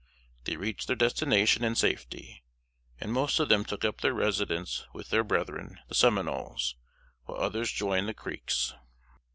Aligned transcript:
They 0.45 0.57
reached 0.57 0.87
their 0.87 0.95
destination 0.95 1.63
in 1.63 1.75
safety; 1.75 2.43
and 2.99 3.13
most 3.13 3.39
of 3.39 3.49
them 3.49 3.63
took 3.63 3.85
up 3.85 4.01
their 4.01 4.15
residence 4.15 4.83
with 4.93 5.11
their 5.11 5.23
brethren, 5.23 5.77
the 5.89 5.93
Seminoles; 5.93 6.75
while 7.25 7.37
others 7.37 7.71
joined 7.71 8.09
the 8.09 8.15
Creeks. 8.15 8.73